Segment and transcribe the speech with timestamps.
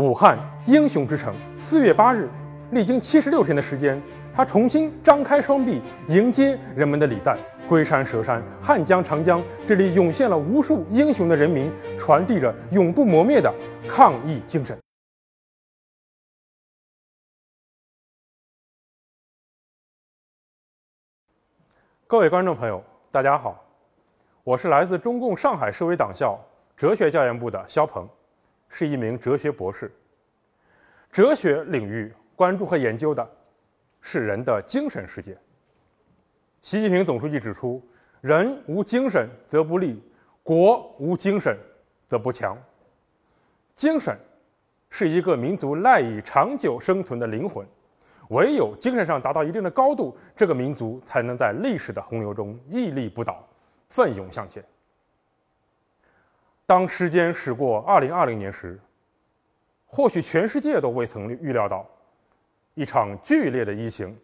[0.00, 2.26] 武汉英雄之城，四月八日，
[2.70, 4.02] 历经七十六天的时间，
[4.34, 7.38] 他重新张开双臂迎接人们的礼赞。
[7.68, 13.54] 龟山、蛇山、汉江、长江，这里涌现了无数英雄的人民，传递着永不磨灭的
[13.86, 14.78] 抗疫精神。
[22.06, 23.62] 各位观众朋友，大家好，
[24.44, 26.40] 我是来自中共上海市委党校
[26.74, 28.08] 哲学教研部的肖鹏。
[28.70, 29.92] 是一名哲学博士。
[31.12, 33.28] 哲学领域关注和研究的
[34.00, 35.36] 是人的精神世界。
[36.62, 37.82] 习近平总书记指出
[38.22, 40.02] ：“人无精神则不立，
[40.42, 41.58] 国无精神
[42.06, 42.56] 则不强。”
[43.74, 44.16] 精神
[44.88, 47.66] 是一个民族赖以长久生存的灵魂，
[48.28, 53.42] 唯有精神上达到一定的高度，这个民族才能在历史的洪流中屹立不倒，
[53.88, 54.62] 奋勇向前。
[56.70, 58.78] 当时间驶过二零二零年时，
[59.86, 61.84] 或许全世界都未曾预料到，
[62.74, 64.16] 一场剧烈的疫情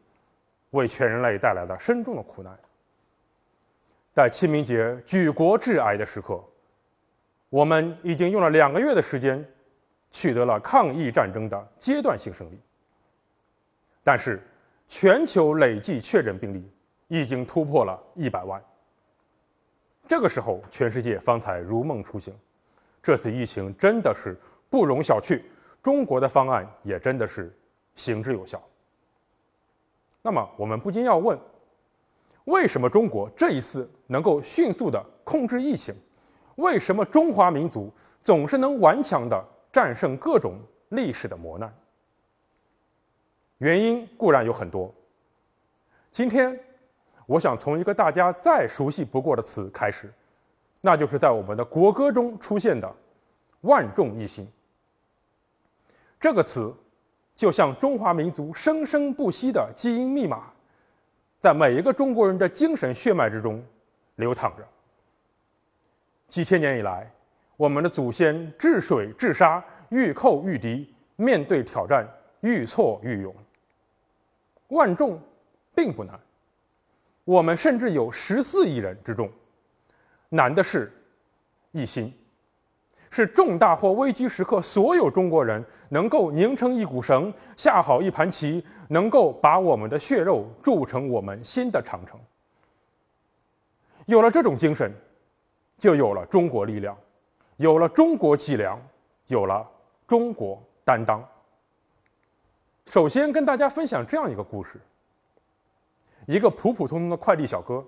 [0.70, 2.56] 为全人类带来了深重的苦难。
[4.12, 6.41] 在清明节举国致哀的时刻，
[7.48, 9.44] 我们已经用了两个月的时间，
[10.12, 12.61] 取得了抗疫战争的阶段性胜利。
[14.05, 14.41] 但是，
[14.86, 16.70] 全球累计确诊病例
[17.08, 18.62] 已经突破了一百万。
[20.09, 22.33] 这个时候，全世界方才如梦初醒。
[23.03, 24.37] 这次疫情真的是
[24.71, 25.43] 不容小觑，
[25.83, 27.53] 中国的方案也真的是
[27.95, 28.63] 行之有效。
[30.23, 31.39] 那么，我们不禁要问：
[32.45, 35.95] 为什么中国这一次能够迅速的控制疫情？
[36.57, 40.59] 为什么中华民族总是能顽强的战胜各种
[40.91, 41.73] 历史的磨难？
[43.59, 44.95] 原因固然有很多。
[46.13, 46.59] 今天。
[47.27, 50.13] 我想从一个大家再熟悉不过的词开始，
[50.81, 52.91] 那就是在我们的国歌中出现的
[53.63, 54.48] “万众一心”
[56.20, 56.73] 这个词，
[57.35, 60.53] 就像中华民族生生不息的基因密码，
[61.41, 63.63] 在每一个中国人的精神血脉之中
[64.15, 64.67] 流淌着。
[66.29, 67.11] 几千年以来，
[67.57, 72.09] 我们的祖先治水治沙，愈寇愈敌，面对挑战
[72.41, 73.35] 愈挫愈勇。
[74.69, 75.20] 万众
[75.75, 76.19] 并不难。
[77.27, 79.29] 我们甚至有十四亿人之众，
[80.29, 80.92] 难的是
[81.73, 82.17] 一心，
[83.11, 92.17] 是重大或危机时刻，所有中国人能够拧成一股绳，下好一盘棋，能够把我们的血肉铸成我们新的长城。
[94.05, 94.92] 有了这种精神，
[95.79, 96.97] 就有了中国力量，
[97.57, 98.81] 有了中国脊梁，
[99.27, 99.69] 有了
[100.07, 101.29] 中国担当。
[102.89, 104.81] 首先跟大家分享这样一个故事。
[106.27, 107.85] 一个普普通通的快递小哥，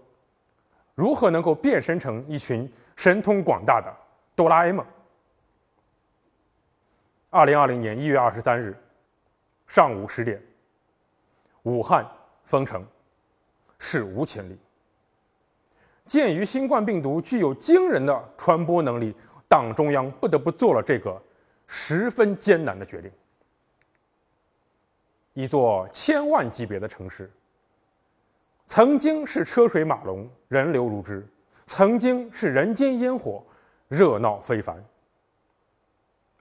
[0.94, 3.92] 如何能够变身成一群神通广大的
[4.34, 4.86] 哆啦 A 梦？
[7.30, 8.74] 二零二零年一月二十三日
[9.66, 10.40] 上午十点，
[11.64, 12.08] 武汉
[12.44, 12.86] 封城，
[13.78, 14.56] 史无前例。
[16.06, 19.14] 鉴于新冠病毒具有惊人的传播能力，
[19.46, 21.20] 党中央不得不做了这个
[21.66, 23.10] 十分艰难的决定。
[25.34, 27.30] 一座千万级别的城市。
[28.78, 31.26] 曾经是车水马龙、人流如织，
[31.66, 33.44] 曾经是人间烟火、
[33.88, 34.80] 热闹非凡。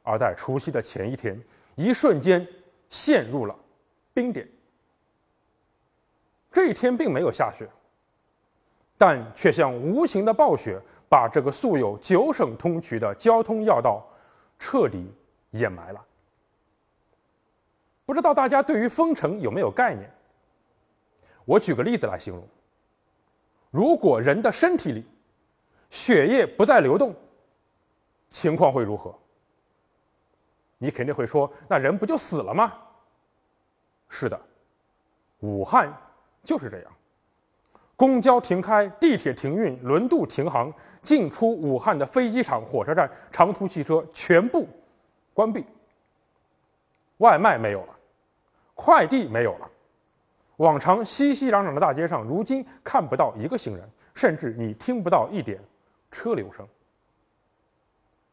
[0.04, 1.42] 而在除夕的前一天，
[1.74, 2.48] 一瞬间
[2.90, 3.56] 陷入了
[4.14, 4.48] 冰点。
[6.52, 7.68] 这一天并没有下雪，
[9.00, 14.08] 但却像无形的暴雪，把这个素有九省通衢的交通要道
[14.60, 15.12] 彻底
[15.50, 16.06] 掩埋了。
[18.06, 20.08] 不知道大家对于封城有没有概念？
[21.48, 22.46] 我举个例子来形容：
[23.72, 25.06] 如果人的身体里
[25.90, 27.16] 血液不再流动，
[28.32, 29.18] 情况会如何？
[30.78, 32.74] 你肯定会说：“那人不就死了吗？”
[34.10, 34.38] 是的，
[35.40, 35.92] 武汉
[36.44, 36.92] 就是这样，
[37.96, 40.72] 公交停开，地铁停运，轮渡停航，
[41.02, 44.68] 进出武汉的飞机场、火车站、长途汽车全部
[45.34, 45.66] 关闭，
[47.20, 47.96] 外卖没有了，
[48.76, 49.72] 快递没有了。
[50.58, 55.60] 往常熙熙攘攘的大街上，如今看不到一个行人，甚至你听不到一点
[56.12, 56.68] 车流声。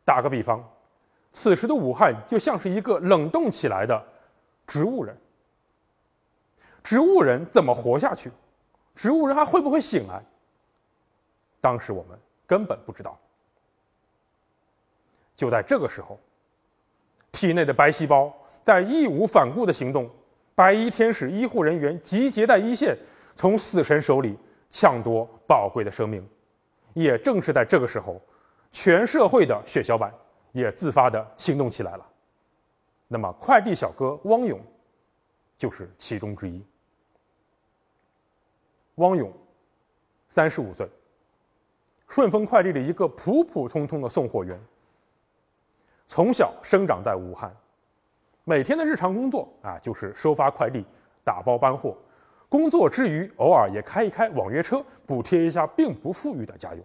[0.05, 0.63] 打个比方，
[1.33, 4.03] 此时的武汉就像是一个冷冻起来的
[4.67, 5.17] 植物人。
[6.83, 8.31] 植物人怎么活下去？
[8.95, 10.23] 植物人还会不会醒来？
[11.61, 13.19] 当时我们根本不知道。
[15.35, 16.19] 就在这个时候，
[17.33, 18.33] 体内的白细胞
[18.63, 20.11] 在义无反顾的行动。
[20.55, 22.97] 白衣天使医护人员集结在一线，
[23.35, 24.39] 从死神手里
[24.71, 26.27] 抢夺宝贵的生命。
[26.93, 28.21] 也正是在这个时候，
[28.71, 30.15] 全社会的血小板
[30.53, 32.07] 也自发的行动起来了。
[33.09, 34.61] 那么快递小哥汪勇
[35.59, 36.65] 就是其中之一。
[38.97, 39.33] 汪勇，
[40.29, 40.89] 三十五岁，
[42.09, 44.57] 顺丰快递的一个普普通通的送货员。
[46.07, 47.53] 从小生长在武汉，
[48.45, 50.85] 每天的日常工作啊就是收发快递、
[51.25, 51.97] 打包搬货。
[52.49, 56.85] 工作之余，偶尔也开一开网约车，补贴一下并不富裕的家用。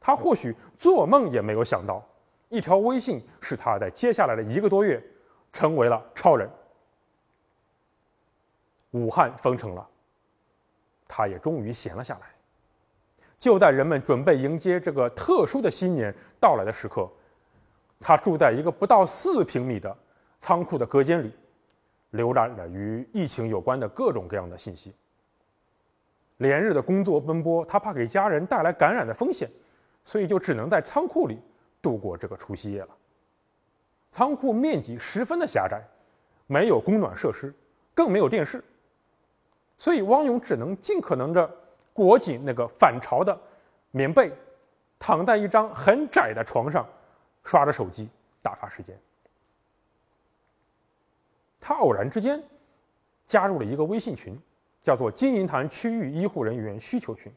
[0.00, 2.04] 他或许做梦也没有想到，
[2.48, 5.02] 一条微信使他在接下来的一个多月
[5.52, 6.50] 成为了超人。
[8.90, 9.88] 武汉封城了。
[11.08, 12.26] 他也终于闲了下来。
[13.38, 17.08] 就在人们准备迎接这个特殊的新年到来的时刻，
[18.00, 19.96] 他住在一个不到四平米的
[20.46, 21.32] 仓库的隔间里，
[22.12, 24.94] 浏览着与疫情有关的各种各样的信息。
[26.36, 29.50] 连日的工作奔波，他怕给家人带来感染的风险，
[30.04, 31.40] 所以就只能在仓库里
[31.82, 32.88] 度过这个除夕夜了。
[34.12, 35.82] 仓库面积十分的狭窄，
[36.46, 37.52] 没有供暖设施，
[37.92, 38.62] 更没有电视。
[39.76, 41.50] 所以汪勇只能尽可能的
[41.92, 43.36] 裹紧那个反潮的
[43.90, 44.32] 棉被，
[44.96, 46.86] 躺在一张很窄的床上，
[47.42, 48.08] 刷着手机
[48.40, 48.96] 打发时间。
[51.68, 52.40] 他偶然之间
[53.26, 54.38] 加入了一个微信群，
[54.80, 57.32] 叫做“金银潭区域医护人员需求群”。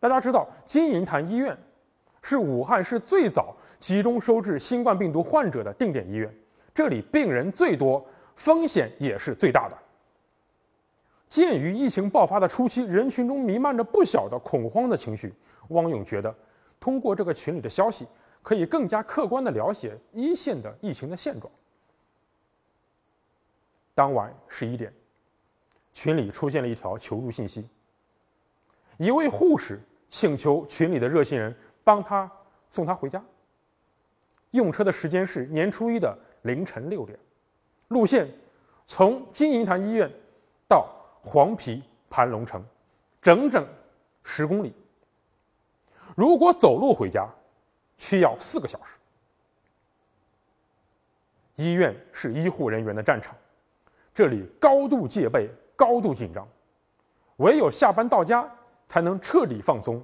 [0.00, 1.54] 大家知道，金银潭医院
[2.22, 6.34] 是武汉市最早集中收治新冠病毒患者的定点医院，
[6.74, 8.02] 这里病人最多，
[8.36, 9.76] 风险也是最大的。
[11.28, 15.34] 鉴于疫情爆发的初期，人群中弥漫着不小的恐慌的情绪，
[15.68, 16.34] 汪勇觉得，
[16.80, 18.06] 通过这个群里的消息，
[18.42, 21.52] 可以更加客观地了解一线的疫情的现状。
[23.96, 24.92] 当晚十一点，
[25.92, 27.66] 群里出现了一条求助信息：
[28.98, 31.52] 一位护士请求群里的热心人
[31.82, 32.30] 帮他
[32.70, 33.20] 送他回家。
[34.52, 37.18] 用车的时间是年初一的凌晨六点，
[37.88, 38.30] 路线
[38.86, 40.08] 从金银潭医院
[40.68, 40.92] 到。
[41.28, 42.64] 黄陂盘龙城，
[43.20, 43.66] 整整
[44.22, 44.72] 十公里。
[46.14, 47.28] 如果走路回家，
[47.98, 48.94] 需要四个小时。
[51.56, 53.34] 医院是医护人员的战场，
[54.16, 55.46] 这里高度戒备、
[55.76, 56.48] 高度紧张，
[57.36, 58.50] 唯有下班到家，
[58.88, 60.02] 才能彻底放松，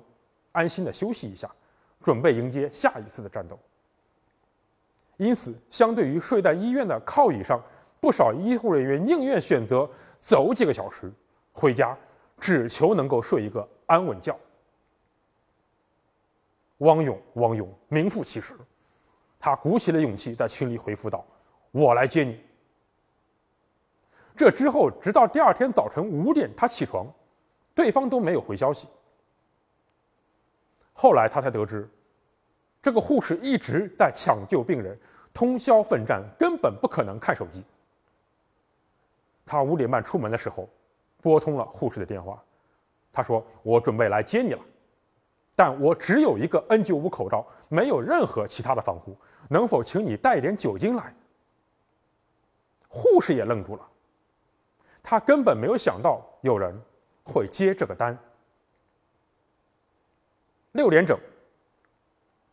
[0.52, 1.50] 安心的休息一下，
[2.02, 3.58] 准备迎接下一次的战斗。
[5.16, 7.58] 因此，相对于睡在医院的靠椅上。
[8.00, 9.88] 不少医护人员宁愿选择
[10.18, 11.10] 走几个小时
[11.50, 11.96] 回家，
[12.38, 14.38] 只求能够睡一个安稳觉。
[16.78, 18.54] 汪勇，汪勇名副其实，
[19.40, 21.24] 他鼓起了勇气在群里回复道
[21.72, 22.38] ：“我来接你。”
[24.36, 27.06] 这之后，直到第二天早晨五点，他起床，
[27.74, 28.88] 对方都没有回消息。
[30.92, 31.88] 后来他才得知，
[32.80, 34.98] 这个护士一直在抢救病人，
[35.32, 37.62] 通宵奋战，根本不可能看手机。
[39.44, 40.68] 他五点半出门的时候，
[41.20, 42.42] 拨通了护士的电话。
[43.12, 44.60] 他说：“我准备来接你了，
[45.54, 49.14] 但我只有一个 N95 口罩，没有任何其他的防护。
[49.48, 51.14] 能否请你带一点酒精来？”
[52.88, 53.86] 护士也愣住了，
[55.12, 56.74] 他根本没有想到有人
[57.22, 58.18] 会接这个单。
[60.70, 61.20] 六点整，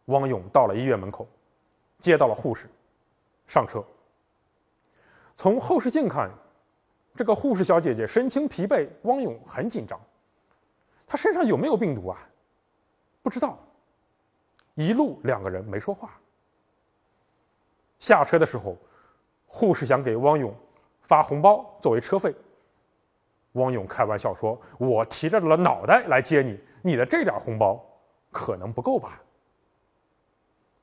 [0.07, 1.25] 汪勇到了医院门口，
[1.99, 2.69] 接到了护士，
[3.47, 3.81] 上车。
[5.37, 6.29] 从后视镜看。
[7.15, 9.97] 这个护士小姐姐神情疲惫，汪勇很紧张。
[11.07, 12.29] 她身上有没有病毒啊？
[13.23, 13.57] 不知道。
[14.75, 16.11] 一路两个人没说话。
[17.99, 18.75] 下车的时候，
[19.47, 20.53] 护士想给汪勇
[21.01, 22.35] 发红包作为车费。
[23.53, 27.83] 汪勇开玩笑说：“我提着了脑袋来接你，你的这点红包
[28.31, 29.21] 可能不够吧？”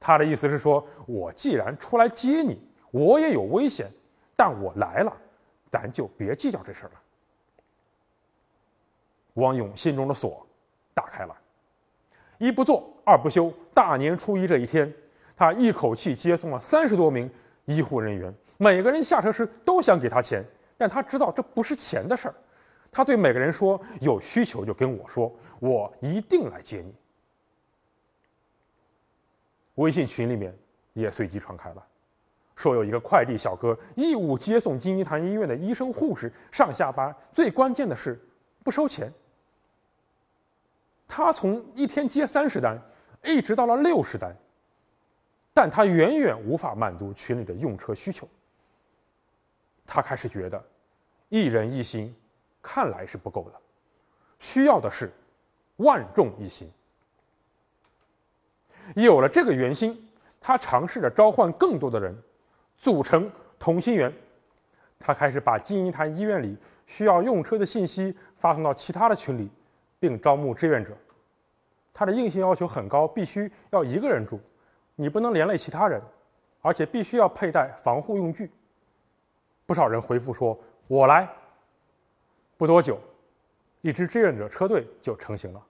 [0.00, 3.90] 他的意思是说：“我既然出来接你，我也有危险，
[4.34, 5.16] 但我来了。”
[5.68, 7.00] 咱就别计较这事儿了。
[9.34, 10.46] 汪勇心中的锁
[10.94, 11.36] 打开了，
[12.38, 13.52] 一不做二不休。
[13.74, 14.90] 大年初一这一天，
[15.36, 17.28] 他一口气接送了三十多名
[17.64, 20.42] 医护人员，每个人下车时都想给他钱，
[20.78, 22.34] 但他知道这不是钱的事儿。
[22.96, 26.94] 他对每个人说：“有需求就跟我说，我一定来接你。”
[29.76, 30.56] 微信群里面
[30.94, 31.86] 也随即传开了。
[32.54, 38.18] 说有一个快递小哥义务接送金银潭医院的医生护士上下班，最关键的是
[38.64, 39.12] 不收钱。
[41.06, 42.80] 他从一天接三十单，
[43.22, 44.34] 一直到了六十单，
[45.52, 48.26] 但他远远无法满足群里的用车需求。
[49.84, 50.64] 他开始觉得，
[51.28, 52.16] 一人一心
[52.68, 53.60] 看来是不够的，
[54.40, 55.12] 需要的是
[55.76, 56.68] 万众一心。
[58.96, 62.12] 有了这个圆心，他尝试着召唤更多的人。
[62.76, 64.12] 组成同心圆。
[64.98, 69.48] 他开始把金银潭医院里需要用车的信息发送到其他的群里，
[70.00, 70.90] 并招募志愿者。
[71.94, 74.40] 他的硬性要求很高，必须要一个人住，
[74.96, 76.02] 你不能连累其他人，
[76.60, 78.50] 而且必须要佩戴防护用具。
[79.64, 80.58] 不少人回复说
[80.88, 81.28] ：“我来。”
[82.56, 82.98] 不多久，
[83.82, 85.62] 一支志愿者车队就成型了。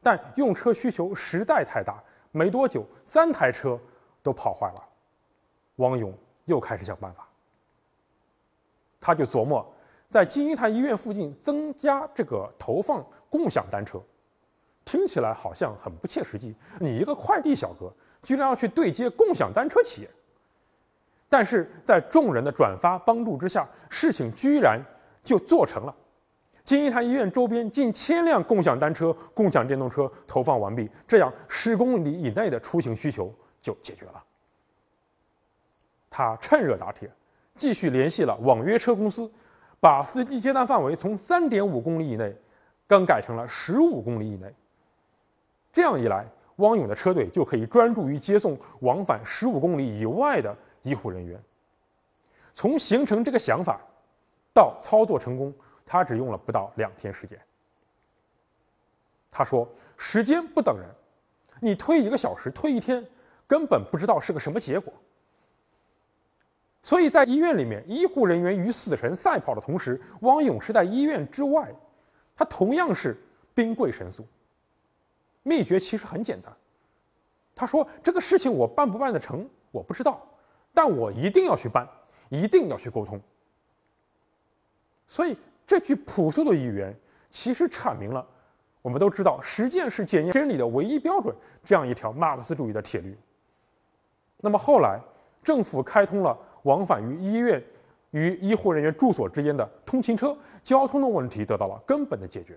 [0.00, 3.78] 但用车需求实在太大，没多久三台车
[4.22, 4.88] 都跑坏了。
[5.76, 6.12] 汪勇
[6.44, 7.26] 又开始想办法。
[9.00, 9.66] 他就琢磨，
[10.08, 14.00] 在金银潭医院附近增加这个投放共享单车，
[14.84, 16.54] 听起来好像很不切实际。
[16.78, 20.10] 你一个快递小哥，居然要去对接共享单车企业？
[21.28, 24.80] 但是在众人的转发帮助之下，事情居然
[25.24, 25.96] 就做成了。
[26.64, 34.22] 金银潭医院周边近千辆共享单车、共享电动车投放完毕，这样十公里以内的出行需求就解决了。
[36.08, 37.10] 他趁热打铁。
[37.54, 39.30] 继续联系了网约车公司，
[39.78, 42.34] 把司机接单范围从三点五公里以内
[42.86, 44.52] 更改成了十五公里以内。
[45.70, 46.26] 这样一来，
[46.56, 51.38] 汪勇的车队就可以专注于接送往返十五公里以外的医护人员。
[52.54, 53.78] 从形成这个想法
[54.54, 55.52] 到操作成功，
[55.92, 57.38] 他只用了不到两天时间。
[59.30, 59.68] 他说
[59.98, 60.88] ：“时间不等人，
[61.60, 63.06] 你推一个小时，推一天，
[63.46, 64.90] 根本不知道是个什么结果。”
[66.82, 71.70] 所以在医院里面，医护人员与死神赛跑的同时，汪勇是在医院之外，
[72.34, 73.22] 他同样是
[73.52, 74.26] 兵贵神速。
[75.42, 76.50] 秘诀其实很简单，
[77.54, 80.26] 他说：“这个事情我办不办得成，我不知道，
[80.72, 81.86] 但我一定要去办，
[82.30, 83.20] 一定要去沟通。”
[85.06, 85.36] 所以
[85.72, 86.94] 这句朴素的语言，
[87.30, 88.22] 其实阐明了
[88.82, 93.16] 我们都知道实践是检验真理的唯一标准这样一条马克思主义的铁律。
[94.36, 95.00] 那么后来，
[95.42, 96.38] 政府开通了。
[96.64, 97.60] 往返于医院
[98.10, 102.56] 与医护人员住所之间的通勤车交通的问题得到了根本的解决。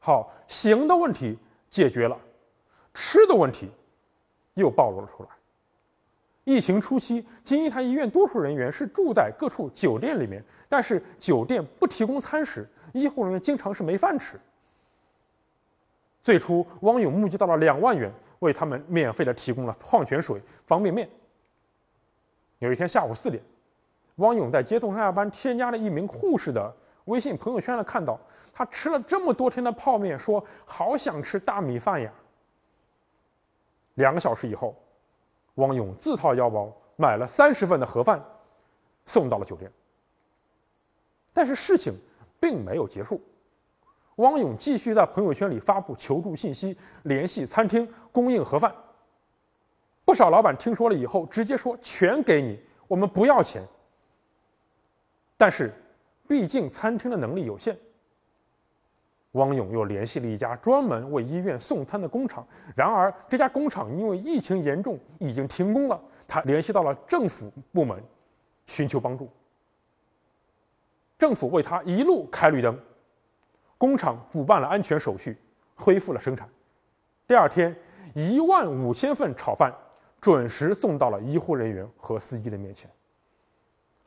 [0.00, 1.38] 好，行的问题
[1.68, 2.18] 解决了，
[2.94, 3.70] 吃的问题
[4.54, 5.28] 又暴露了出来。
[6.46, 14.38] 疫情初期，金银潭医院多数人员是住在各处酒店里面，但是酒店不提供餐食，医护人员经常是没饭吃。
[16.22, 21.10] 最初，汪勇募集到了两万元，为他们免费的提供了矿泉水、方便面。
[22.60, 23.42] 有一天下午四点，
[24.16, 26.72] 汪勇在接送上下班添加了一名护士的
[27.06, 28.16] 微信朋友圈，了看到
[28.52, 32.08] 他吃了这么多天的泡面，说好想吃大米饭呀。
[33.94, 34.76] 两个小时以后，
[35.56, 38.24] 汪勇自掏腰包买了三十份的盒饭，
[39.04, 39.70] 送到了酒店。
[41.32, 41.92] 但是事情
[42.40, 43.20] 并没有结束，
[44.16, 48.74] 汪勇继续在朋友圈里发布求助信息，联系餐厅供应盒饭。
[50.04, 53.62] 不少老板听说了以后，直接说全给你，我们不要钱。
[55.36, 55.74] 但是，
[56.26, 57.76] 毕竟餐厅的能力有限，
[59.36, 62.46] 汪勇又联系了一家专门为医院送餐的工厂。
[62.74, 66.00] 然而，这家工厂因为疫情严重，已经停工了。
[66.26, 68.02] 他联系到了政府部门，
[68.66, 69.30] 寻求帮助。
[71.16, 72.78] 政府为他一路开绿灯，
[73.78, 75.38] 工厂补办了安全手续，
[75.74, 76.48] 恢复了生产。
[77.26, 77.74] 第二天，
[78.14, 79.72] 一万五千份炒饭。
[80.18, 82.90] 准时送到了医护人员和司机的面前。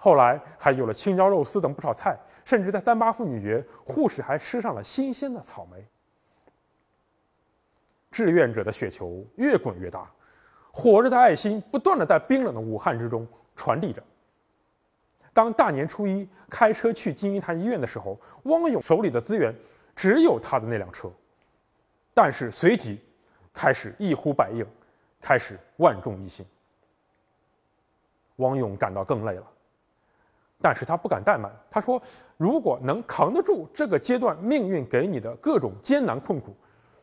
[0.02, 5.86] 后来还有了青椒肉丝等不少菜，甚至在三八妇女节，护士还吃上了新鲜的草莓。
[8.10, 10.10] 志愿者的雪球越滚越大，
[10.72, 13.28] 火热的爱心不断的在冰冷的武汉之中
[13.58, 14.02] 传递着。
[15.34, 19.54] 当大年初一开车去金银潭医院的时候，汪勇手里的资源
[19.96, 21.12] 只有他的那辆车，
[22.14, 23.00] 但是随即
[23.54, 24.66] 开始一呼百应。
[25.22, 26.46] 开始万众一心。
[28.38, 29.44] 汪勇感到更累了，
[30.62, 31.52] 但是他不敢怠慢。
[31.72, 32.02] 他说
[32.38, 36.56] ：“如果能扛得住这个阶段命运给你的各种艰难困苦，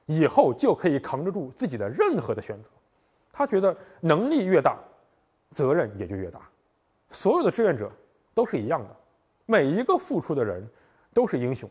[0.06, 2.70] 以后就可以扛得住自己的任何的选择。”
[3.32, 4.78] 他觉得能力越大，
[5.50, 6.40] 责任也就越大。
[7.10, 7.90] 所有的志愿者
[8.34, 8.96] 都是一样的，
[9.44, 10.66] 每一个付出的人
[11.12, 11.68] 都是英雄。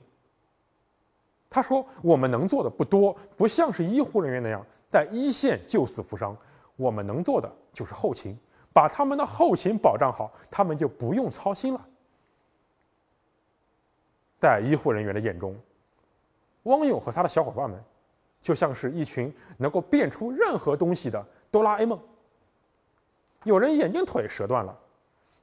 [1.49, 6.37] 他说：“我们能做的不多，不像是医护人员那样。”在一线救死扶伤，
[6.77, 8.37] 我们能做的就是后勤，
[8.75, 11.87] 把他们的后勤保障好，他们就不用操心了。
[14.37, 15.55] 在医护人员的眼中，
[16.63, 17.81] 汪勇和他的小伙伴们，
[18.41, 21.97] 就像是一群能够变出任何东西的哆啦 A 梦。
[23.45, 24.77] 有人眼镜腿折断了，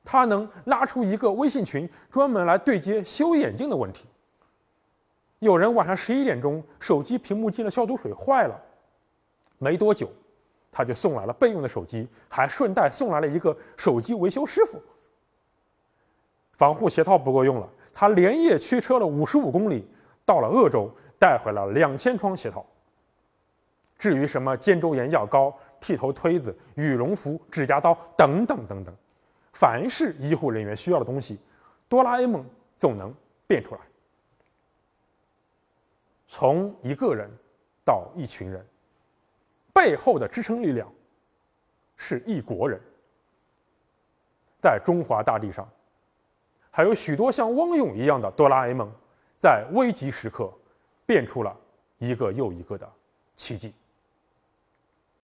[0.04, 4.06] 他能拉出一个微信群，专门来对接修眼镜的问题。
[5.38, 8.60] 有人晚上十一点钟手机屏幕进了消毒水坏了。
[9.56, 10.10] 没多久，
[10.72, 14.82] 他就送来了备用的手机，还顺带送来了一个手机维修师傅。
[16.54, 19.86] 防护鞋套不够用了，他连夜驱车了五十五公里，
[20.24, 22.64] 到了鄂州，带回了两千双鞋套。
[23.98, 28.94] 至于什么肩周炎药膏、剃头推子、羽绒服、指甲刀等等等等，
[29.52, 31.38] 凡是医护人员需要的东西，
[31.88, 32.44] 哆啦 A 梦
[32.78, 33.14] 总能
[33.46, 33.80] 变出来。
[36.26, 37.30] 从一个人
[37.84, 38.66] 到一群人，
[39.72, 40.92] 背后的支撑力量
[41.96, 42.80] 是一国人。
[44.60, 45.68] 在中华大地上，
[46.70, 48.90] 还有许多像汪勇一样的哆啦 A 梦，
[49.38, 50.52] 在危急时刻
[51.04, 51.56] 变出了
[51.98, 52.88] 一个又一个的
[53.36, 53.74] 奇迹。